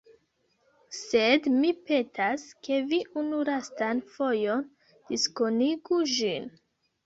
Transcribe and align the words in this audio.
Sed, 0.99 1.49
mi 1.57 1.73
petas, 1.89 2.47
ke 2.69 2.81
vi 2.95 3.01
unu 3.23 3.43
lastan 3.53 4.03
fojon 4.17 4.67
diskonigu 5.15 6.05
ĝin 6.19 6.53